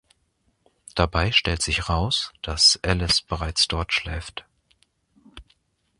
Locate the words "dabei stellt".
0.95-1.61